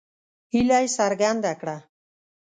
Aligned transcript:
هیله 0.53 0.77
یې 0.83 0.93
څرګنده 0.97 1.51
کړه. 1.59 1.77